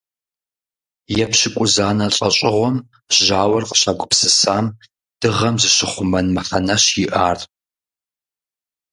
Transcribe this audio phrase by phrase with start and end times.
[1.23, 2.75] Епщыкӏузанэ лӏэщӏыгъуэм
[3.23, 4.65] жьауэр къыщагупсысам
[5.19, 7.39] дыгъэм зыщахъумэн мыхьэнэщ иӏар.